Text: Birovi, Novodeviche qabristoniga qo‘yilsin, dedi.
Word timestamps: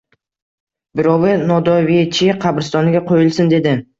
Birovi, 0.99 1.35
Novodeviche 1.51 2.37
qabristoniga 2.47 3.05
qo‘yilsin, 3.13 3.55
dedi. 3.57 3.79